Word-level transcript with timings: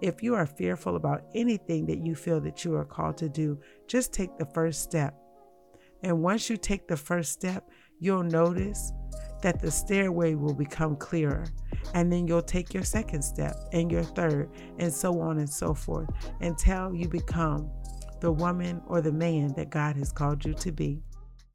if 0.00 0.22
you 0.22 0.34
are 0.34 0.46
fearful 0.46 0.96
about 0.96 1.22
anything 1.34 1.86
that 1.86 2.04
you 2.04 2.14
feel 2.14 2.40
that 2.40 2.64
you 2.64 2.74
are 2.74 2.84
called 2.84 3.18
to 3.18 3.28
do, 3.28 3.60
just 3.86 4.12
take 4.12 4.36
the 4.38 4.46
first 4.46 4.82
step. 4.82 5.14
And 6.02 6.22
once 6.22 6.48
you 6.48 6.56
take 6.56 6.88
the 6.88 6.96
first 6.96 7.32
step, 7.32 7.68
you'll 7.98 8.22
notice 8.22 8.92
that 9.42 9.60
the 9.60 9.70
stairway 9.70 10.34
will 10.34 10.54
become 10.54 10.96
clearer. 10.96 11.44
And 11.94 12.12
then 12.12 12.26
you'll 12.26 12.42
take 12.42 12.72
your 12.72 12.82
second 12.82 13.22
step 13.22 13.56
and 13.72 13.90
your 13.90 14.02
third, 14.02 14.50
and 14.78 14.92
so 14.92 15.20
on 15.20 15.38
and 15.38 15.48
so 15.48 15.74
forth, 15.74 16.08
until 16.40 16.94
you 16.94 17.08
become 17.08 17.70
the 18.20 18.32
woman 18.32 18.82
or 18.86 19.00
the 19.00 19.12
man 19.12 19.54
that 19.56 19.70
God 19.70 19.96
has 19.96 20.12
called 20.12 20.44
you 20.44 20.54
to 20.54 20.72
be. 20.72 21.02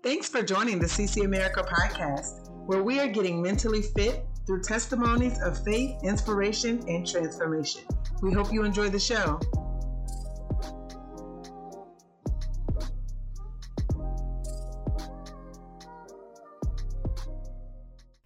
Thanks 0.04 0.30
for 0.30 0.43
joining 0.43 0.80
the 0.80 0.88
CC 0.88 1.25
America 1.25 1.64
podcast, 1.64 2.50
where 2.68 2.84
we 2.84 3.00
are 3.00 3.07
getting 3.07 3.41
mentally 3.41 3.82
fit 3.82 4.25
through 4.46 4.62
testimonies 4.62 5.41
of 5.41 5.64
faith, 5.64 5.96
inspiration, 6.04 6.84
and 6.88 7.07
transformation. 7.07 7.84
We 8.26 8.34
hope 8.34 8.52
you 8.52 8.64
enjoy 8.64 8.89
the 8.89 9.00
show. 9.00 9.39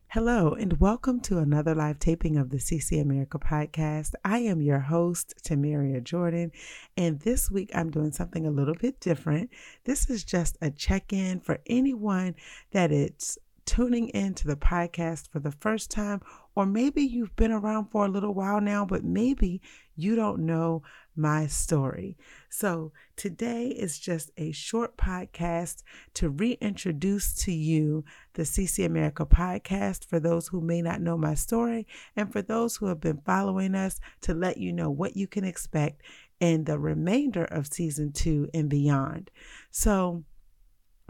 Hello, 0.07 0.53
and 0.53 0.79
welcome 0.79 1.19
to 1.19 1.39
another 1.39 1.75
live 1.75 1.99
taping 1.99 2.37
of 2.37 2.49
the 2.49 2.59
CC 2.59 3.01
America 3.01 3.39
podcast. 3.39 4.13
I 4.23 4.37
am 4.37 4.61
your 4.61 4.79
host, 4.79 5.33
Tamaria 5.43 6.01
Jordan, 6.01 6.53
and 6.95 7.19
this 7.19 7.51
week 7.51 7.69
I'm 7.75 7.91
doing 7.91 8.13
something 8.13 8.47
a 8.47 8.51
little 8.51 8.75
bit 8.75 9.01
different. 9.01 9.49
This 9.83 10.09
is 10.09 10.23
just 10.23 10.57
a 10.61 10.71
check 10.71 11.11
in 11.11 11.41
for 11.41 11.59
anyone 11.67 12.35
that 12.71 12.93
it's 12.93 13.37
tuning 13.69 14.09
into 14.15 14.47
the 14.47 14.55
podcast 14.55 15.29
for 15.29 15.37
the 15.37 15.51
first 15.51 15.91
time, 15.91 16.19
or 16.55 16.65
maybe 16.65 17.03
you've 17.03 17.35
been 17.35 17.51
around 17.51 17.85
for 17.91 18.03
a 18.03 18.09
little 18.09 18.33
while 18.33 18.59
now, 18.59 18.83
but 18.83 19.03
maybe 19.03 19.61
you 19.99 20.15
don't 20.15 20.45
know 20.45 20.83
my 21.15 21.47
story. 21.47 22.17
So 22.49 22.91
today 23.15 23.67
is 23.67 23.99
just 23.99 24.31
a 24.37 24.51
short 24.51 24.97
podcast 24.97 25.83
to 26.15 26.29
reintroduce 26.29 27.33
to 27.43 27.51
you 27.51 28.05
the 28.33 28.43
CC 28.43 28.85
America 28.85 29.25
podcast 29.25 30.05
for 30.05 30.19
those 30.19 30.47
who 30.47 30.61
may 30.61 30.81
not 30.81 31.01
know 31.01 31.17
my 31.17 31.33
story, 31.33 31.85
and 32.15 32.31
for 32.31 32.41
those 32.41 32.77
who 32.77 32.85
have 32.87 33.01
been 33.01 33.21
following 33.25 33.75
us 33.75 33.99
to 34.21 34.33
let 34.33 34.57
you 34.57 34.71
know 34.71 34.89
what 34.89 35.17
you 35.17 35.27
can 35.27 35.43
expect 35.43 36.01
in 36.39 36.63
the 36.63 36.79
remainder 36.79 37.43
of 37.45 37.67
season 37.67 38.11
two 38.13 38.47
and 38.53 38.69
beyond. 38.69 39.29
So, 39.71 40.23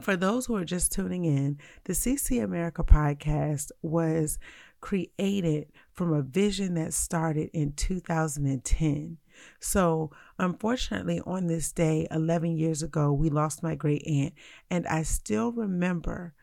for 0.02 0.16
those 0.16 0.46
who 0.46 0.56
are 0.56 0.66
just 0.66 0.94
tuning 0.94 1.26
in, 1.26 1.60
the 1.84 1.94
CC 1.94 2.42
America 2.42 2.84
podcast 2.84 3.72
was 3.82 4.40
created 4.82 5.68
from 6.00 6.14
a 6.14 6.22
vision 6.22 6.76
that 6.76 6.94
started 6.94 7.50
in 7.52 7.74
2010. 7.74 9.18
So, 9.60 10.12
unfortunately, 10.38 11.20
on 11.26 11.48
this 11.48 11.74
day, 11.74 12.08
11 12.10 12.56
years 12.56 12.82
ago, 12.82 13.12
we 13.12 13.30
lost 13.30 13.62
my 13.62 13.76
great 13.76 14.08
aunt, 14.08 14.34
and 14.70 14.88
I 14.88 15.04
still 15.04 15.52
remember 15.52 16.34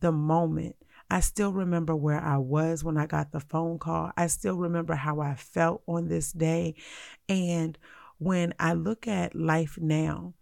the 0.00 0.10
moment. 0.10 0.74
I 1.08 1.20
still 1.20 1.52
remember 1.52 1.94
where 1.94 2.20
I 2.20 2.38
was 2.38 2.82
when 2.82 2.96
I 2.96 3.06
got 3.06 3.30
the 3.30 3.38
phone 3.38 3.78
call. 3.78 4.10
I 4.16 4.26
still 4.26 4.56
remember 4.56 4.96
how 4.96 5.20
I 5.20 5.36
felt 5.36 5.84
on 5.86 6.08
this 6.08 6.32
day. 6.32 6.74
And 7.28 7.78
when 8.18 8.52
I 8.58 8.72
look 8.72 9.06
at 9.06 9.36
life 9.36 9.78
now, 9.80 10.34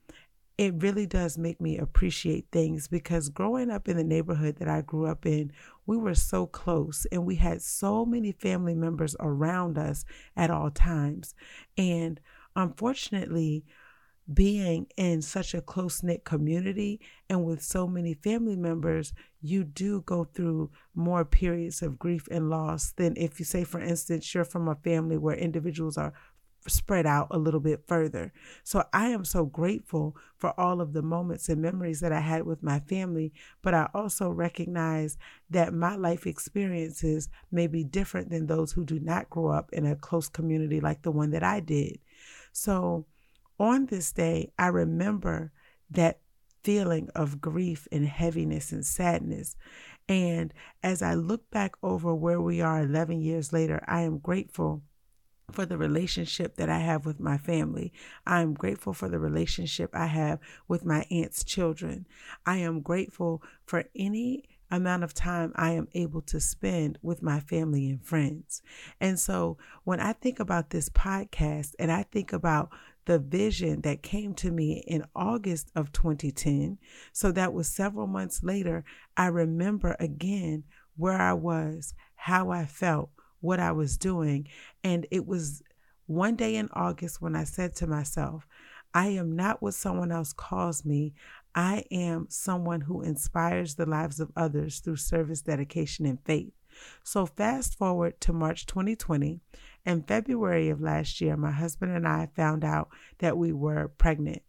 it 0.58 0.74
really 0.78 1.06
does 1.06 1.36
make 1.36 1.60
me 1.60 1.76
appreciate 1.78 2.46
things 2.52 2.86
because 2.86 3.28
growing 3.28 3.70
up 3.70 3.88
in 3.88 3.96
the 3.96 4.04
neighborhood 4.04 4.56
that 4.56 4.68
I 4.68 4.82
grew 4.82 5.06
up 5.06 5.26
in, 5.26 5.52
we 5.86 5.96
were 5.96 6.14
so 6.14 6.46
close 6.46 7.06
and 7.10 7.26
we 7.26 7.36
had 7.36 7.62
so 7.62 8.04
many 8.04 8.32
family 8.32 8.74
members 8.74 9.16
around 9.20 9.78
us 9.78 10.04
at 10.36 10.50
all 10.50 10.70
times. 10.70 11.34
And 11.76 12.20
unfortunately, 12.54 13.64
being 14.32 14.86
in 14.96 15.20
such 15.20 15.52
a 15.52 15.60
close 15.60 16.02
knit 16.02 16.24
community 16.24 17.00
and 17.28 17.44
with 17.44 17.62
so 17.62 17.86
many 17.86 18.14
family 18.14 18.56
members, 18.56 19.12
you 19.40 19.64
do 19.64 20.02
go 20.02 20.24
through 20.24 20.70
more 20.94 21.24
periods 21.24 21.82
of 21.82 21.98
grief 21.98 22.28
and 22.30 22.48
loss 22.48 22.92
than 22.92 23.14
if 23.16 23.40
you 23.40 23.44
say, 23.44 23.64
for 23.64 23.80
instance, 23.80 24.32
you're 24.32 24.44
from 24.44 24.68
a 24.68 24.76
family 24.76 25.18
where 25.18 25.36
individuals 25.36 25.98
are 25.98 26.14
spread 26.68 27.06
out 27.06 27.28
a 27.30 27.38
little 27.38 27.60
bit 27.60 27.84
further. 27.86 28.32
So 28.64 28.84
I 28.92 29.08
am 29.08 29.24
so 29.24 29.44
grateful 29.44 30.16
for 30.38 30.58
all 30.58 30.80
of 30.80 30.92
the 30.92 31.02
moments 31.02 31.48
and 31.48 31.60
memories 31.60 32.00
that 32.00 32.12
I 32.12 32.20
had 32.20 32.44
with 32.44 32.62
my 32.62 32.80
family, 32.80 33.32
but 33.62 33.74
I 33.74 33.88
also 33.94 34.28
recognize 34.30 35.18
that 35.50 35.74
my 35.74 35.96
life 35.96 36.26
experiences 36.26 37.28
may 37.50 37.66
be 37.66 37.84
different 37.84 38.30
than 38.30 38.46
those 38.46 38.72
who 38.72 38.84
do 38.84 39.00
not 39.00 39.30
grow 39.30 39.48
up 39.48 39.72
in 39.72 39.86
a 39.86 39.96
close 39.96 40.28
community 40.28 40.80
like 40.80 41.02
the 41.02 41.10
one 41.10 41.30
that 41.30 41.42
I 41.42 41.60
did. 41.60 41.98
So 42.52 43.06
on 43.58 43.86
this 43.86 44.12
day, 44.12 44.52
I 44.58 44.68
remember 44.68 45.52
that 45.90 46.20
feeling 46.62 47.08
of 47.14 47.40
grief 47.40 47.88
and 47.90 48.06
heaviness 48.06 48.72
and 48.72 48.86
sadness. 48.86 49.56
And 50.08 50.52
as 50.82 51.02
I 51.02 51.14
look 51.14 51.50
back 51.50 51.74
over 51.82 52.14
where 52.14 52.40
we 52.40 52.60
are 52.60 52.82
11 52.82 53.20
years 53.20 53.52
later, 53.52 53.82
I 53.86 54.02
am 54.02 54.18
grateful 54.18 54.82
for 55.50 55.66
the 55.66 55.76
relationship 55.76 56.56
that 56.56 56.68
I 56.68 56.78
have 56.78 57.04
with 57.04 57.20
my 57.20 57.38
family. 57.38 57.92
I 58.26 58.40
am 58.40 58.54
grateful 58.54 58.92
for 58.92 59.08
the 59.08 59.18
relationship 59.18 59.90
I 59.92 60.06
have 60.06 60.38
with 60.68 60.84
my 60.84 61.06
aunt's 61.10 61.44
children. 61.44 62.06
I 62.46 62.58
am 62.58 62.80
grateful 62.80 63.42
for 63.66 63.84
any 63.94 64.44
amount 64.70 65.04
of 65.04 65.12
time 65.12 65.52
I 65.54 65.72
am 65.72 65.86
able 65.92 66.22
to 66.22 66.40
spend 66.40 66.98
with 67.02 67.22
my 67.22 67.40
family 67.40 67.90
and 67.90 68.02
friends. 68.02 68.62
And 69.00 69.20
so 69.20 69.58
when 69.84 70.00
I 70.00 70.14
think 70.14 70.40
about 70.40 70.70
this 70.70 70.88
podcast 70.88 71.74
and 71.78 71.92
I 71.92 72.04
think 72.04 72.32
about 72.32 72.70
the 73.04 73.18
vision 73.18 73.82
that 73.82 74.02
came 74.02 74.32
to 74.34 74.50
me 74.50 74.82
in 74.86 75.04
August 75.14 75.70
of 75.74 75.92
2010, 75.92 76.78
so 77.12 77.30
that 77.32 77.52
was 77.52 77.68
several 77.68 78.06
months 78.06 78.42
later, 78.42 78.84
I 79.16 79.26
remember 79.26 79.94
again 80.00 80.64
where 80.96 81.20
I 81.20 81.34
was, 81.34 81.94
how 82.14 82.50
I 82.50 82.64
felt 82.64 83.10
what 83.42 83.60
I 83.60 83.72
was 83.72 83.98
doing. 83.98 84.48
And 84.82 85.06
it 85.10 85.26
was 85.26 85.62
one 86.06 86.36
day 86.36 86.56
in 86.56 86.70
August 86.72 87.20
when 87.20 87.36
I 87.36 87.44
said 87.44 87.76
to 87.76 87.86
myself, 87.86 88.46
I 88.94 89.08
am 89.08 89.36
not 89.36 89.62
what 89.62 89.74
someone 89.74 90.12
else 90.12 90.32
calls 90.32 90.84
me. 90.84 91.14
I 91.54 91.84
am 91.90 92.26
someone 92.28 92.82
who 92.82 93.02
inspires 93.02 93.74
the 93.74 93.86
lives 93.86 94.20
of 94.20 94.32
others 94.36 94.80
through 94.80 94.96
service, 94.96 95.42
dedication, 95.42 96.06
and 96.06 96.18
faith. 96.24 96.52
So, 97.04 97.26
fast 97.26 97.76
forward 97.76 98.20
to 98.22 98.32
March 98.32 98.64
2020. 98.66 99.40
In 99.84 100.02
February 100.02 100.68
of 100.70 100.80
last 100.80 101.20
year, 101.20 101.36
my 101.36 101.50
husband 101.50 101.94
and 101.94 102.06
I 102.06 102.28
found 102.34 102.64
out 102.64 102.88
that 103.18 103.36
we 103.36 103.52
were 103.52 103.88
pregnant. 103.88 104.42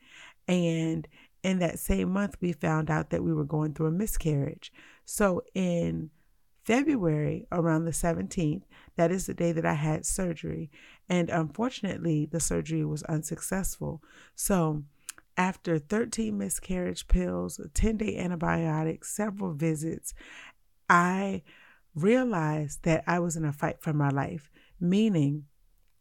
And 0.47 1.07
in 1.41 1.59
that 1.59 1.79
same 1.79 2.11
month, 2.11 2.37
we 2.39 2.53
found 2.53 2.89
out 2.89 3.09
that 3.09 3.23
we 3.23 3.33
were 3.33 3.43
going 3.43 3.73
through 3.73 3.87
a 3.87 3.91
miscarriage. 3.91 4.71
So, 5.05 5.41
in 5.53 6.11
February, 6.63 7.45
around 7.51 7.85
the 7.85 7.91
17th, 7.91 8.63
that 8.95 9.11
is 9.11 9.25
the 9.25 9.33
day 9.33 9.51
that 9.51 9.65
I 9.65 9.73
had 9.73 10.05
surgery. 10.05 10.71
And 11.09 11.29
unfortunately, 11.29 12.25
the 12.25 12.39
surgery 12.39 12.85
was 12.85 13.03
unsuccessful. 13.03 14.01
So, 14.35 14.83
after 15.35 15.79
13 15.79 16.37
miscarriage 16.37 17.07
pills, 17.07 17.59
10 17.73 17.97
day 17.97 18.17
antibiotics, 18.17 19.15
several 19.15 19.53
visits, 19.53 20.13
I 20.89 21.41
realized 21.95 22.83
that 22.83 23.03
I 23.07 23.19
was 23.19 23.35
in 23.35 23.45
a 23.45 23.51
fight 23.51 23.81
for 23.81 23.93
my 23.93 24.09
life, 24.09 24.49
meaning 24.79 25.45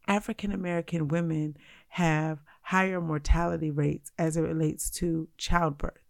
African 0.06 0.53
American 0.53 1.09
women 1.09 1.56
have 1.89 2.41
higher 2.62 3.00
mortality 3.00 3.71
rates 3.71 4.12
as 4.19 4.37
it 4.37 4.43
relates 4.43 4.91
to 4.91 5.29
childbirth. 5.37 6.02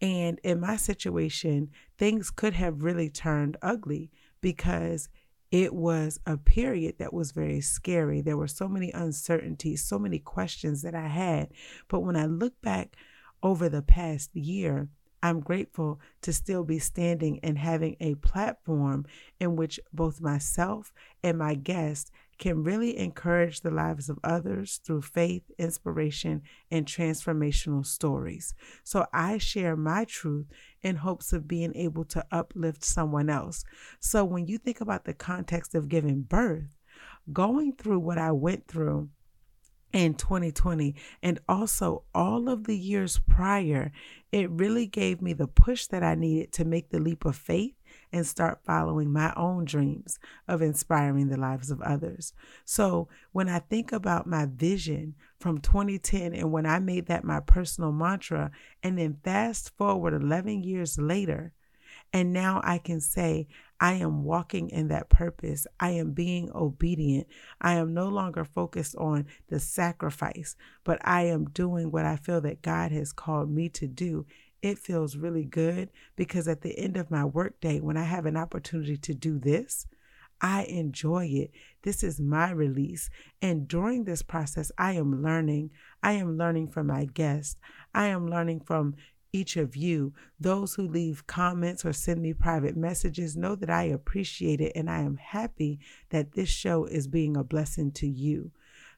And 0.00 0.38
in 0.42 0.60
my 0.60 0.76
situation, 0.76 1.70
things 1.98 2.30
could 2.30 2.54
have 2.54 2.82
really 2.82 3.08
turned 3.08 3.56
ugly 3.62 4.10
because 4.40 5.08
it 5.50 5.72
was 5.72 6.18
a 6.26 6.36
period 6.36 6.98
that 6.98 7.12
was 7.12 7.30
very 7.30 7.60
scary. 7.60 8.20
There 8.20 8.36
were 8.36 8.48
so 8.48 8.66
many 8.66 8.90
uncertainties, 8.90 9.84
so 9.84 9.98
many 9.98 10.18
questions 10.18 10.82
that 10.82 10.94
I 10.94 11.06
had. 11.06 11.52
But 11.88 12.00
when 12.00 12.16
I 12.16 12.26
look 12.26 12.60
back 12.60 12.96
over 13.42 13.68
the 13.68 13.82
past 13.82 14.34
year, 14.34 14.88
I'm 15.22 15.40
grateful 15.40 16.00
to 16.22 16.32
still 16.32 16.64
be 16.64 16.78
standing 16.78 17.40
and 17.42 17.56
having 17.56 17.96
a 17.98 18.16
platform 18.16 19.06
in 19.40 19.56
which 19.56 19.80
both 19.92 20.20
myself 20.20 20.92
and 21.22 21.38
my 21.38 21.54
guests 21.54 22.10
can 22.38 22.64
really 22.64 22.98
encourage 22.98 23.60
the 23.60 23.70
lives 23.70 24.08
of 24.08 24.18
others 24.24 24.80
through 24.84 25.02
faith, 25.02 25.42
inspiration, 25.58 26.42
and 26.70 26.86
transformational 26.86 27.84
stories. 27.84 28.54
So 28.82 29.06
I 29.12 29.38
share 29.38 29.76
my 29.76 30.04
truth 30.04 30.46
in 30.82 30.96
hopes 30.96 31.32
of 31.32 31.48
being 31.48 31.74
able 31.74 32.04
to 32.06 32.24
uplift 32.30 32.84
someone 32.84 33.30
else. 33.30 33.64
So 34.00 34.24
when 34.24 34.46
you 34.46 34.58
think 34.58 34.80
about 34.80 35.04
the 35.04 35.14
context 35.14 35.74
of 35.74 35.88
giving 35.88 36.22
birth, 36.22 36.76
going 37.32 37.72
through 37.74 38.00
what 38.00 38.18
I 38.18 38.32
went 38.32 38.66
through 38.66 39.08
in 39.92 40.14
2020 40.14 40.94
and 41.22 41.38
also 41.48 42.02
all 42.14 42.48
of 42.48 42.64
the 42.64 42.76
years 42.76 43.20
prior, 43.28 43.92
it 44.32 44.50
really 44.50 44.86
gave 44.86 45.22
me 45.22 45.32
the 45.32 45.46
push 45.46 45.86
that 45.86 46.02
I 46.02 46.16
needed 46.16 46.52
to 46.52 46.64
make 46.64 46.90
the 46.90 46.98
leap 46.98 47.24
of 47.24 47.36
faith 47.36 47.74
and 48.14 48.24
start 48.24 48.60
following 48.64 49.12
my 49.12 49.32
own 49.36 49.64
dreams 49.64 50.20
of 50.46 50.62
inspiring 50.62 51.28
the 51.28 51.36
lives 51.36 51.70
of 51.70 51.82
others. 51.82 52.32
So, 52.64 53.08
when 53.32 53.48
I 53.48 53.58
think 53.58 53.90
about 53.90 54.28
my 54.28 54.46
vision 54.46 55.16
from 55.40 55.58
2010 55.58 56.32
and 56.32 56.52
when 56.52 56.64
I 56.64 56.78
made 56.78 57.06
that 57.06 57.24
my 57.24 57.40
personal 57.40 57.90
mantra, 57.90 58.52
and 58.84 58.96
then 58.96 59.18
fast 59.24 59.76
forward 59.76 60.14
11 60.14 60.62
years 60.62 60.96
later, 60.96 61.52
and 62.12 62.32
now 62.32 62.60
I 62.62 62.78
can 62.78 63.00
say, 63.00 63.48
I 63.80 63.94
am 63.94 64.22
walking 64.22 64.70
in 64.70 64.88
that 64.88 65.08
purpose. 65.08 65.66
I 65.80 65.90
am 65.90 66.12
being 66.12 66.50
obedient. 66.54 67.26
I 67.60 67.74
am 67.74 67.92
no 67.92 68.08
longer 68.08 68.44
focused 68.44 68.94
on 68.94 69.26
the 69.48 69.58
sacrifice, 69.58 70.54
but 70.84 71.00
I 71.02 71.22
am 71.22 71.46
doing 71.46 71.90
what 71.90 72.04
I 72.04 72.14
feel 72.14 72.40
that 72.42 72.62
God 72.62 72.92
has 72.92 73.12
called 73.12 73.50
me 73.50 73.68
to 73.70 73.88
do. 73.88 74.26
It 74.64 74.78
feels 74.78 75.18
really 75.18 75.44
good 75.44 75.90
because 76.16 76.48
at 76.48 76.62
the 76.62 76.78
end 76.78 76.96
of 76.96 77.10
my 77.10 77.22
workday, 77.22 77.80
when 77.80 77.98
I 77.98 78.04
have 78.04 78.24
an 78.24 78.38
opportunity 78.38 78.96
to 78.96 79.12
do 79.12 79.38
this, 79.38 79.86
I 80.40 80.62
enjoy 80.64 81.26
it. 81.26 81.50
This 81.82 82.02
is 82.02 82.18
my 82.18 82.50
release. 82.50 83.10
And 83.42 83.68
during 83.68 84.04
this 84.04 84.22
process, 84.22 84.72
I 84.78 84.92
am 84.92 85.22
learning. 85.22 85.72
I 86.02 86.12
am 86.12 86.38
learning 86.38 86.68
from 86.68 86.86
my 86.86 87.04
guests. 87.04 87.60
I 87.94 88.06
am 88.06 88.26
learning 88.26 88.60
from 88.60 88.94
each 89.34 89.58
of 89.58 89.76
you. 89.76 90.14
Those 90.40 90.76
who 90.76 90.88
leave 90.88 91.26
comments 91.26 91.84
or 91.84 91.92
send 91.92 92.22
me 92.22 92.32
private 92.32 92.74
messages 92.74 93.36
know 93.36 93.56
that 93.56 93.68
I 93.68 93.82
appreciate 93.82 94.62
it 94.62 94.72
and 94.74 94.88
I 94.88 95.00
am 95.00 95.16
happy 95.16 95.78
that 96.08 96.32
this 96.32 96.48
show 96.48 96.86
is 96.86 97.06
being 97.06 97.36
a 97.36 97.44
blessing 97.44 97.92
to 97.96 98.08
you. 98.08 98.50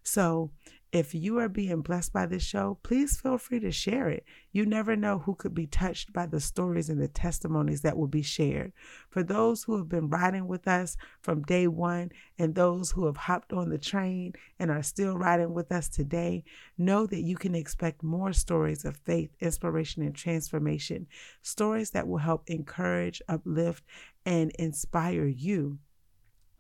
So, 0.05 0.53
if 0.93 1.15
you 1.15 1.39
are 1.39 1.49
being 1.49 1.83
blessed 1.83 2.13
by 2.13 2.27
this 2.27 2.43
show, 2.43 2.79
please 2.83 3.21
feel 3.21 3.39
free 3.39 3.61
to 3.61 3.73
share 3.73 4.09
it. 4.09 4.25
You 4.53 4.65
never 4.65 4.97
know 4.97 5.19
who 5.19 5.35
could 5.35 5.55
be 5.55 5.67
touched 5.67 6.13
by 6.13 6.27
the 6.27 6.41
stories 6.41 6.89
and 6.89 7.01
the 7.01 7.09
testimonies 7.09 7.83
that 7.83 7.97
will 7.97 8.07
be 8.07 8.23
shared. 8.23 8.73
For 9.11 9.23
those 9.23 9.65
who 9.65 9.77
have 9.77 9.89
been 9.89 10.09
riding 10.09 10.47
with 10.47 10.67
us 10.69 10.97
from 11.21 11.43
day 11.43 11.67
one 11.67 12.13
and 12.39 12.55
those 12.55 12.93
who 12.93 13.07
have 13.07 13.17
hopped 13.17 13.53
on 13.53 13.69
the 13.69 13.79
train 13.79 14.33
and 14.59 14.71
are 14.71 14.83
still 14.83 15.19
riding 15.19 15.53
with 15.53 15.73
us 15.73 15.89
today, 15.89 16.45
know 16.79 17.05
that 17.07 17.23
you 17.23 17.37
can 17.37 17.55
expect 17.55 18.03
more 18.03 18.33
stories 18.33 18.85
of 18.85 18.97
faith, 18.99 19.31
inspiration, 19.41 20.03
and 20.03 20.15
transformation. 20.15 21.07
Stories 21.43 21.91
that 21.91 22.07
will 22.07 22.19
help 22.19 22.45
encourage, 22.47 23.21
uplift, 23.29 23.83
and 24.25 24.51
inspire 24.53 25.27
you 25.27 25.79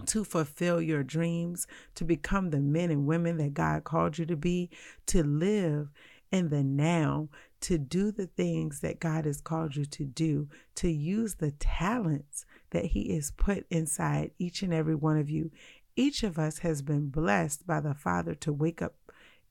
to 0.05 0.25
fulfill 0.25 0.81
your 0.81 1.03
dreams, 1.03 1.67
to 1.95 2.05
become 2.05 2.51
the 2.51 2.61
men 2.61 2.91
and 2.91 3.07
women 3.07 3.39
that 3.39 3.55
God 3.55 3.85
called 3.85 4.19
you 4.19 4.27
to 4.27 4.37
be, 4.37 4.71
to 5.07 5.23
live 5.23 5.89
in 6.31 6.51
the 6.51 6.63
now, 6.63 7.29
to 7.63 7.79
do 7.79 8.11
the 8.11 8.27
things 8.27 8.81
that 8.81 9.01
God 9.01 9.25
has 9.25 9.41
called 9.41 9.77
you 9.77 9.85
to 9.87 10.05
do, 10.05 10.49
to 10.77 10.89
use 10.89 11.37
the 11.37 11.53
talents 11.53 12.45
that 12.71 12.87
He 12.87 13.15
has 13.15 13.31
put 13.31 13.67
inside 13.71 14.33
each 14.39 14.63
and 14.63 14.75
every 14.75 14.95
one 14.95 15.17
of 15.17 15.31
you. 15.31 15.51
Each 15.97 16.23
of 16.23 16.39
us 16.39 16.59
has 16.59 16.83
been 16.83 17.09
blessed 17.09 17.67
by 17.67 17.81
the 17.81 17.95
Father 17.95 18.35
to 18.35 18.53
wake 18.53 18.83
up 18.83 18.95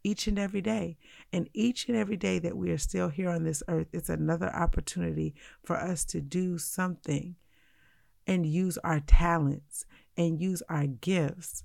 each 0.03 0.27
and 0.27 0.37
every 0.37 0.61
day. 0.61 0.97
And 1.33 1.49
each 1.53 1.87
and 1.87 1.97
every 1.97 2.17
day 2.17 2.37
that 2.39 2.55
we 2.55 2.69
are 2.69 2.77
still 2.77 3.09
here 3.09 3.29
on 3.29 3.43
this 3.43 3.63
earth, 3.67 3.87
it's 3.91 4.09
another 4.09 4.55
opportunity 4.55 5.33
for 5.63 5.75
us 5.75 6.05
to 6.05 6.21
do 6.21 6.59
something 6.59 7.35
and 8.27 8.45
use 8.45 8.77
our 8.79 8.99
talents 8.99 9.85
and 10.17 10.41
use 10.41 10.61
our 10.69 10.87
gifts 10.87 11.63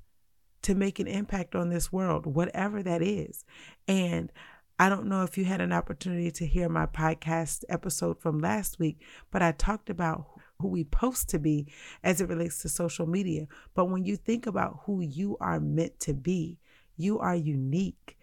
to 0.63 0.75
make 0.75 0.99
an 0.99 1.07
impact 1.07 1.55
on 1.55 1.71
this 1.71 1.93
world, 1.93 2.27
whatever 2.27 2.83
that 2.83 3.03
is. 3.03 3.45
And 3.89 4.31
I 4.79 4.89
don't 4.89 5.07
know 5.07 5.25
if 5.25 5.37
you 5.37 5.45
had 5.45 5.61
an 5.61 5.73
opportunity 5.73 6.31
to 6.33 6.47
hear 6.47 6.69
my 6.69 6.87
podcast 6.87 7.65
episode 7.69 8.19
from 8.19 8.39
last 8.39 8.79
week, 8.79 9.03
but 9.31 9.43
I 9.43 9.53
talked 9.53 9.91
about 9.91 10.27
who 10.59 10.69
we 10.69 10.85
post 10.85 11.29
to 11.31 11.39
be 11.39 11.67
as 12.03 12.21
it 12.21 12.29
relates 12.29 12.63
to 12.63 12.69
social 12.69 13.07
media. 13.07 13.47
But 13.75 13.87
when 13.87 14.05
you 14.05 14.17
think 14.17 14.47
about 14.47 14.81
who 14.85 15.01
you 15.01 15.37
are 15.41 15.61
meant 15.61 16.01
to 16.01 16.15
be, 16.15 16.59
you 16.97 17.19
are 17.19 17.37
unique. 17.37 18.17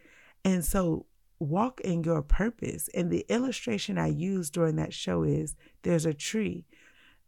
And 0.43 0.63
so 0.63 1.05
walk 1.39 1.81
in 1.81 2.03
your 2.03 2.21
purpose. 2.21 2.89
And 2.93 3.11
the 3.11 3.25
illustration 3.29 3.97
I 3.97 4.07
used 4.07 4.53
during 4.53 4.75
that 4.77 4.93
show 4.93 5.23
is 5.23 5.55
there's 5.83 6.05
a 6.05 6.13
tree. 6.13 6.65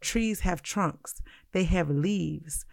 Trees 0.02 0.40
have 0.42 0.62
trunks, 0.62 1.22
they 1.52 1.66
have 1.66 1.90
leaves, 1.90 2.66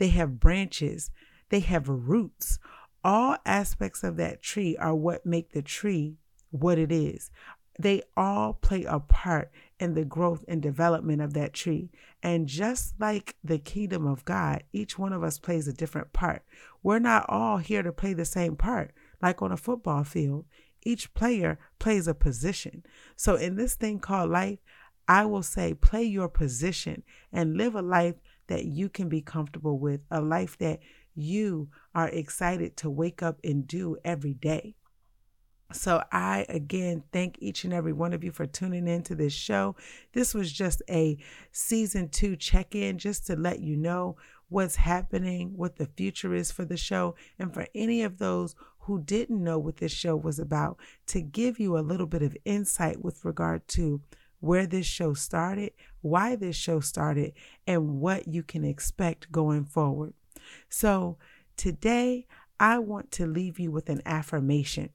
they 0.00 0.08
have 0.08 0.40
branches, 0.40 1.10
they 1.50 1.60
have 1.60 1.86
roots. 1.86 2.58
All 3.04 3.36
aspects 3.44 4.02
of 4.02 4.16
that 4.16 4.42
tree 4.42 4.74
are 4.78 4.94
what 4.94 5.26
make 5.26 5.52
the 5.52 5.60
tree 5.60 6.16
what 6.50 6.78
it 6.78 6.90
is. 6.90 7.30
They 7.78 8.02
all 8.16 8.54
play 8.54 8.84
a 8.84 8.98
part 8.98 9.50
in 9.78 9.92
the 9.92 10.06
growth 10.06 10.42
and 10.48 10.62
development 10.62 11.20
of 11.20 11.34
that 11.34 11.52
tree. 11.52 11.90
And 12.22 12.46
just 12.46 12.94
like 12.98 13.36
the 13.44 13.58
kingdom 13.58 14.06
of 14.06 14.24
God, 14.24 14.64
each 14.72 14.98
one 14.98 15.12
of 15.12 15.22
us 15.22 15.38
plays 15.38 15.68
a 15.68 15.72
different 15.72 16.14
part. 16.14 16.44
We're 16.82 16.98
not 16.98 17.26
all 17.28 17.58
here 17.58 17.82
to 17.82 17.92
play 17.92 18.14
the 18.14 18.24
same 18.24 18.56
part, 18.56 18.92
like 19.20 19.42
on 19.42 19.52
a 19.52 19.58
football 19.58 20.04
field. 20.04 20.46
Each 20.82 21.12
player 21.12 21.58
plays 21.78 22.08
a 22.08 22.14
position. 22.14 22.84
So, 23.16 23.34
in 23.34 23.56
this 23.56 23.74
thing 23.74 23.98
called 23.98 24.30
life, 24.30 24.60
I 25.06 25.26
will 25.26 25.42
say, 25.42 25.74
play 25.74 26.04
your 26.04 26.28
position 26.28 27.02
and 27.30 27.58
live 27.58 27.74
a 27.74 27.82
life 27.82 28.14
that 28.50 28.64
you 28.64 28.88
can 28.88 29.08
be 29.08 29.22
comfortable 29.22 29.78
with, 29.78 30.00
a 30.10 30.20
life 30.20 30.58
that 30.58 30.80
you 31.14 31.68
are 31.94 32.08
excited 32.08 32.76
to 32.78 32.90
wake 32.90 33.22
up 33.22 33.38
and 33.42 33.66
do 33.66 33.96
every 34.04 34.34
day. 34.34 34.74
So, 35.72 36.02
I 36.10 36.46
again 36.48 37.04
thank 37.12 37.36
each 37.38 37.62
and 37.62 37.72
every 37.72 37.92
one 37.92 38.12
of 38.12 38.24
you 38.24 38.32
for 38.32 38.44
tuning 38.44 38.88
in 38.88 39.04
to 39.04 39.14
this 39.14 39.32
show. 39.32 39.76
This 40.12 40.34
was 40.34 40.52
just 40.52 40.82
a 40.90 41.16
season 41.52 42.08
two 42.08 42.34
check 42.34 42.74
in 42.74 42.98
just 42.98 43.24
to 43.28 43.36
let 43.36 43.60
you 43.60 43.76
know 43.76 44.16
what's 44.48 44.74
happening, 44.74 45.52
what 45.54 45.76
the 45.76 45.86
future 45.86 46.34
is 46.34 46.50
for 46.50 46.64
the 46.64 46.76
show, 46.76 47.14
and 47.38 47.54
for 47.54 47.68
any 47.72 48.02
of 48.02 48.18
those 48.18 48.56
who 48.80 49.00
didn't 49.00 49.44
know 49.44 49.60
what 49.60 49.76
this 49.76 49.92
show 49.92 50.16
was 50.16 50.40
about, 50.40 50.76
to 51.06 51.20
give 51.20 51.60
you 51.60 51.78
a 51.78 51.86
little 51.86 52.06
bit 52.06 52.22
of 52.22 52.36
insight 52.44 53.04
with 53.04 53.24
regard 53.24 53.68
to 53.68 54.00
where 54.40 54.66
this 54.66 54.86
show 54.86 55.14
started, 55.14 55.72
why 56.00 56.34
this 56.34 56.56
show 56.56 56.80
started, 56.80 57.32
and 57.66 58.00
what 58.00 58.26
you 58.26 58.42
can 58.42 58.64
expect 58.64 59.30
going 59.30 59.64
forward. 59.64 60.14
So, 60.68 61.18
today 61.56 62.26
I 62.58 62.78
want 62.78 63.10
to 63.12 63.26
leave 63.26 63.58
you 63.58 63.70
with 63.70 63.88
an 63.88 64.02
affirmation. 64.04 64.90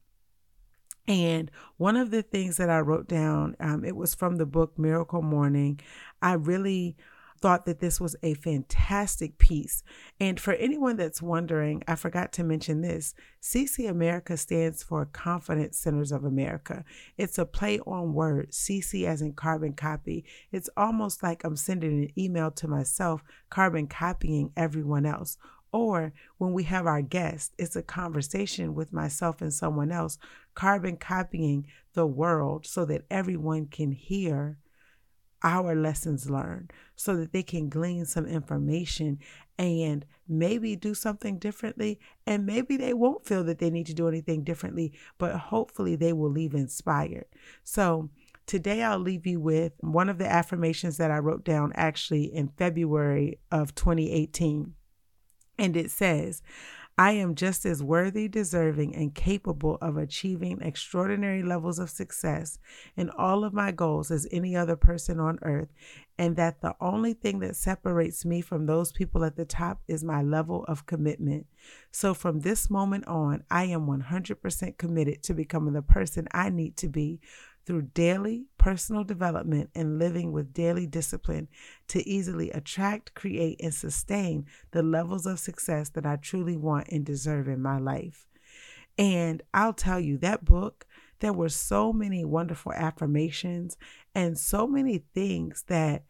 And 1.07 1.51
one 1.77 1.95
of 1.95 2.09
the 2.09 2.23
things 2.23 2.57
that 2.57 2.69
I 2.69 2.79
wrote 2.79 3.07
down, 3.07 3.55
um, 3.59 3.85
it 3.85 3.95
was 3.95 4.15
from 4.15 4.37
the 4.37 4.45
book 4.45 4.77
Miracle 4.77 5.21
Morning. 5.21 5.79
I 6.21 6.33
really 6.33 6.97
thought 7.45 7.67
that 7.67 7.79
this 7.79 8.01
was 8.01 8.15
a 8.23 8.33
fantastic 8.33 9.37
piece. 9.37 9.83
And 10.19 10.39
for 10.39 10.53
anyone 10.53 10.97
that's 10.97 11.21
wondering, 11.21 11.83
I 11.87 11.93
forgot 11.93 12.33
to 12.33 12.43
mention 12.43 12.81
this 12.81 13.13
CC 13.39 13.87
America 13.87 14.35
stands 14.35 14.81
for 14.81 15.05
Confidence 15.05 15.77
Centers 15.77 16.11
of 16.11 16.23
America. 16.23 16.83
It's 17.19 17.37
a 17.37 17.45
play 17.45 17.77
on 17.81 18.15
words, 18.15 18.57
CC 18.57 19.05
as 19.05 19.21
in 19.21 19.33
carbon 19.33 19.73
copy. 19.73 20.25
It's 20.51 20.71
almost 20.75 21.21
like 21.21 21.43
I'm 21.43 21.55
sending 21.55 22.05
an 22.05 22.19
email 22.19 22.49
to 22.49 22.67
myself, 22.67 23.23
carbon 23.51 23.85
copying 23.85 24.51
everyone 24.57 25.05
else. 25.05 25.37
Or 25.71 26.13
when 26.39 26.51
we 26.51 26.63
have 26.63 26.87
our 26.87 27.03
guest, 27.03 27.53
it's 27.59 27.75
a 27.75 27.83
conversation 27.83 28.73
with 28.73 28.91
myself 28.91 29.43
and 29.43 29.53
someone 29.53 29.91
else, 29.91 30.17
carbon 30.55 30.97
copying 30.97 31.67
the 31.93 32.07
world 32.07 32.65
so 32.65 32.85
that 32.85 33.05
everyone 33.11 33.67
can 33.67 33.91
hear 33.91 34.57
our 35.45 35.75
lessons 35.75 36.29
learned 36.29 36.73
so 36.95 37.15
that 37.15 37.31
they 37.31 37.43
can 37.43 37.69
glean 37.69 38.05
some 38.05 38.25
information 38.25 39.19
and 39.57 40.05
maybe 40.27 40.75
do 40.75 40.93
something 40.93 41.37
differently. 41.37 41.99
And 42.25 42.45
maybe 42.45 42.75
they 42.75 42.93
won't 42.93 43.25
feel 43.25 43.43
that 43.45 43.59
they 43.59 43.69
need 43.69 43.85
to 43.85 43.93
do 43.93 44.07
anything 44.09 44.43
differently, 44.43 44.91
but 45.17 45.35
hopefully 45.35 45.95
they 45.95 46.11
will 46.11 46.31
leave 46.31 46.53
inspired. 46.53 47.27
So, 47.63 48.09
Today, 48.47 48.83
I'll 48.83 48.99
leave 48.99 49.25
you 49.25 49.39
with 49.39 49.73
one 49.79 50.07
of 50.07 50.19
the 50.19 50.31
affirmations 50.31 50.97
that 50.97 51.09
I 51.09 51.17
wrote 51.17 51.43
down 51.43 51.71
actually 51.73 52.25
in 52.25 52.49
February 52.49 53.39
of 53.51 53.73
2018. 53.73 54.75
And 55.57 55.75
it 55.75 55.89
says, 55.89 56.43
I 56.97 57.11
am 57.11 57.35
just 57.35 57.65
as 57.65 57.83
worthy, 57.83 58.29
deserving, 58.29 58.95
and 58.95 59.13
capable 59.13 59.77
of 59.81 59.97
achieving 59.97 60.61
extraordinary 60.61 61.43
levels 61.43 61.77
of 61.77 61.89
success 61.89 62.57
in 62.95 63.09
all 63.09 63.43
of 63.43 63.53
my 63.53 63.71
goals 63.71 64.11
as 64.11 64.25
any 64.31 64.55
other 64.55 64.77
person 64.77 65.19
on 65.19 65.37
earth, 65.41 65.67
and 66.17 66.37
that 66.37 66.61
the 66.61 66.73
only 66.79 67.13
thing 67.13 67.39
that 67.39 67.57
separates 67.57 68.23
me 68.23 68.39
from 68.39 68.65
those 68.65 68.93
people 68.93 69.25
at 69.25 69.35
the 69.35 69.43
top 69.43 69.81
is 69.89 70.05
my 70.05 70.21
level 70.21 70.63
of 70.69 70.85
commitment. 70.85 71.47
So 71.91 72.13
from 72.13 72.39
this 72.39 72.69
moment 72.69 73.05
on, 73.07 73.43
I 73.51 73.65
am 73.65 73.87
100% 73.87 74.77
committed 74.77 75.21
to 75.23 75.33
becoming 75.33 75.73
the 75.73 75.81
person 75.81 76.29
I 76.31 76.49
need 76.49 76.77
to 76.77 76.87
be 76.87 77.19
through 77.65 77.81
daily 77.93 78.45
personal 78.57 79.03
development 79.03 79.69
and 79.73 79.99
living 79.99 80.31
with 80.31 80.53
daily 80.53 80.85
discipline 80.85 81.47
to 81.87 82.07
easily 82.07 82.51
attract, 82.51 83.13
create, 83.15 83.59
and 83.61 83.73
sustain 83.73 84.45
the 84.71 84.83
levels 84.83 85.25
of 85.25 85.39
success 85.39 85.89
that 85.89 86.05
I 86.05 86.17
truly 86.17 86.57
want 86.57 86.87
and 86.89 87.05
deserve 87.05 87.47
in 87.47 87.61
my 87.61 87.79
life. 87.79 88.27
And 88.97 89.41
I'll 89.53 89.73
tell 89.73 89.99
you, 89.99 90.17
that 90.19 90.45
book, 90.45 90.85
there 91.19 91.33
were 91.33 91.49
so 91.49 91.91
many 91.91 92.23
wonderful 92.23 92.73
affirmations 92.73 93.77
and 94.13 94.37
so 94.37 94.67
many 94.67 95.03
things 95.13 95.63
that 95.67 96.03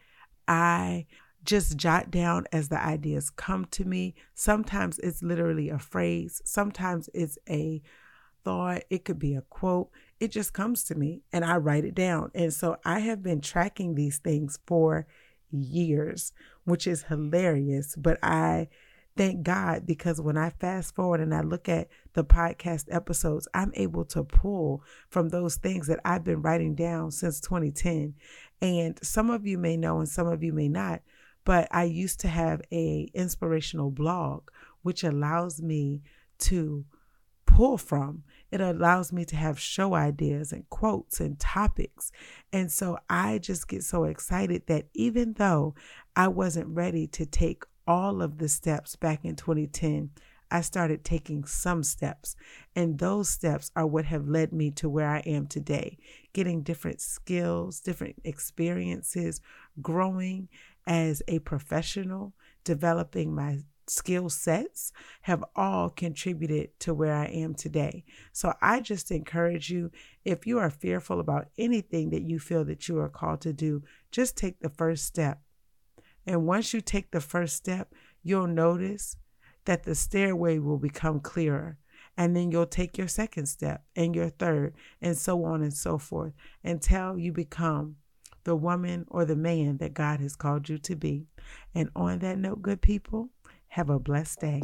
I 0.48 1.06
just 1.44 1.78
jot 1.78 2.12
down 2.12 2.46
as 2.52 2.70
the 2.70 2.84
ideas 2.84 3.30
come 3.30 3.66
to 3.66 3.86
me. 3.86 4.16
Sometimes 4.34 5.00
it's 5.00 5.24
literally 5.24 5.70
a 5.70 5.80
phrase, 5.80 6.42
sometimes 6.44 7.10
it's 7.14 7.38
a 7.50 7.82
thought, 8.44 8.84
it 8.90 9.06
could 9.06 9.20
be 9.20 9.36
a 9.36 9.42
quote. 9.42 9.90
It 10.20 10.32
just 10.32 10.54
comes 10.54 10.84
to 10.86 10.96
me 10.96 11.22
and 11.34 11.44
I 11.44 11.58
write 11.58 11.86
it 11.86 11.96
down. 11.96 12.32
And 12.34 12.54
so 12.54 12.78
I 12.86 13.00
have 13.00 13.22
been 13.22 13.42
tracking 13.42 13.96
these 13.96 14.18
things 14.18 14.60
for 14.66 15.08
years, 15.52 16.32
which 16.64 16.88
is 16.88 17.04
hilarious. 17.04 17.96
But 17.96 18.18
I 18.24 18.70
thank 19.18 19.44
God 19.44 19.86
because 19.86 20.20
when 20.20 20.38
I 20.38 20.50
fast 20.50 20.96
forward 20.96 21.22
and 21.22 21.34
I 21.34 21.42
look 21.42 21.70
at 21.70 21.88
the 22.14 22.24
podcast 22.24 22.86
episodes, 22.90 23.48
I'm 23.54 23.72
able 23.76 24.06
to 24.06 24.24
pull 24.24 24.84
from 25.10 25.30
those 25.30 25.56
things 25.56 25.88
that 25.88 26.00
I've 26.04 26.24
been 26.24 26.42
writing 26.42 26.76
down 26.76 27.12
since 27.12 27.40
2010. 27.40 28.16
And 28.62 29.00
some 29.02 29.30
of 29.30 29.46
you 29.46 29.58
may 29.58 29.78
know 29.78 30.00
and 30.00 30.10
some 30.10 30.28
of 30.28 30.44
you 30.44 30.54
may 30.54 30.68
not, 30.68 31.02
but 31.44 31.68
I 31.72 31.84
used 31.84 32.20
to 32.22 32.28
have 32.28 32.62
a 32.72 33.10
inspirational 33.14 33.92
blog 33.92 34.50
which 34.82 35.04
allows 35.04 35.62
me 35.62 36.02
to 36.38 36.86
pull 37.56 37.78
from. 37.78 38.24
It 38.52 38.60
allows 38.60 39.14
me 39.14 39.24
to 39.26 39.36
have 39.36 39.58
show 39.60 39.94
ideas 39.94 40.52
and 40.52 40.70
quotes 40.70 41.22
and 41.22 41.40
topics. 41.40 42.12
And 42.52 42.70
so 42.70 42.98
I 43.10 43.38
just 43.38 43.70
get 43.70 43.84
so 43.84 44.04
excited 44.04 44.64
that 44.68 44.88
even 44.94 45.34
though 45.34 45.74
I 46.16 46.28
wasn't 46.28 46.68
ready 46.68 47.08
to 47.08 47.26
take 47.26 47.64
all 47.88 48.22
of 48.22 48.40
the 48.40 48.50
steps 48.50 48.98
back 48.98 49.24
in 49.24 49.38
2010, 49.38 50.10
I 50.52 50.62
started 50.62 51.06
taking 51.06 51.46
some 51.46 51.82
steps. 51.82 52.36
And 52.76 53.00
those 53.00 53.30
steps 53.30 53.72
are 53.76 53.88
what 53.88 54.06
have 54.06 54.28
led 54.28 54.52
me 54.52 54.72
to 54.72 54.90
where 54.90 55.10
I 55.10 55.20
am 55.20 55.48
today, 55.48 55.98
getting 56.34 56.62
different 56.62 57.00
skills, 57.00 57.80
different 57.80 58.18
experiences, 58.26 59.40
growing 59.82 60.50
as 60.86 61.24
a 61.30 61.40
professional, 61.40 62.34
developing 62.66 63.34
my 63.34 63.60
skill 63.88 64.30
sets 64.30 64.92
have 65.22 65.44
all 65.56 65.90
contributed 65.90 66.78
to 66.80 66.94
where 66.94 67.14
I 67.14 67.26
am 67.26 67.54
today. 67.54 68.04
So 68.32 68.54
I 68.62 68.82
just 68.82 69.12
encourage 69.12 69.70
you 69.70 69.92
if 70.24 70.48
you 70.48 70.60
are 70.60 70.70
fearful 70.70 71.20
about 71.20 71.50
anything 71.58 72.10
that 72.10 72.24
you 72.24 72.40
feel 72.40 72.66
that 72.66 72.88
you 72.88 73.00
are 73.00 73.10
called 73.10 73.42
to 73.42 73.54
do, 73.54 73.84
just 74.12 74.38
take 74.38 74.60
the 74.60 74.70
first 74.70 75.06
step. 75.06 75.42
And 76.26 76.46
once 76.46 76.74
you 76.74 76.82
take 76.82 77.12
the 77.12 77.22
first 77.22 77.56
step, 77.56 77.94
you'll 78.24 78.48
notice 78.48 79.18
that 79.66 79.84
the 79.84 79.96
stairway 79.96 80.58
will 80.60 80.78
become 80.78 81.20
clearer. 81.20 81.78
And 82.18 82.36
then 82.36 82.50
you'll 82.50 82.66
take 82.66 82.98
your 82.98 83.10
second 83.10 83.48
step 83.48 83.84
and 83.96 84.16
your 84.16 84.30
third, 84.30 84.74
and 85.02 85.18
so 85.18 85.44
on 85.44 85.62
and 85.62 85.74
so 85.74 85.98
forth 85.98 86.34
until 86.64 87.18
you 87.18 87.34
become 87.34 87.98
the 88.46 88.56
woman 88.56 89.06
or 89.10 89.26
the 89.26 89.36
man 89.36 89.78
that 89.78 89.94
God 89.94 90.22
has 90.22 90.36
called 90.36 90.70
you 90.70 90.78
to 90.78 90.96
be. 90.96 91.26
And 91.74 91.90
on 91.96 92.20
that 92.20 92.38
note, 92.38 92.62
good 92.62 92.82
people, 92.82 93.32
have 93.76 93.90
a 93.90 94.00
blessed 94.00 94.40
day. 94.40 94.62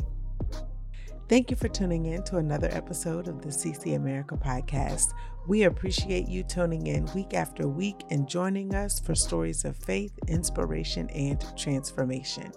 Thank 1.27 1.51
you 1.51 1.57
for 1.57 1.67
tuning 1.67 2.05
in 2.05 2.23
to 2.23 2.37
another 2.37 2.69
episode 2.71 3.27
of 3.27 3.41
the 3.41 3.49
CC 3.49 3.97
America 3.97 4.37
podcast. 4.37 5.11
We 5.49 5.63
appreciate 5.63 6.29
you 6.29 6.43
tuning 6.43 6.87
in 6.87 7.05
week 7.13 7.33
after 7.33 7.67
week 7.67 8.03
and 8.09 8.25
joining 8.25 8.73
us 8.73 9.01
for 9.01 9.13
stories 9.13 9.65
of 9.65 9.75
faith, 9.75 10.13
inspiration, 10.29 11.09
and 11.09 11.43
transformation. 11.57 12.53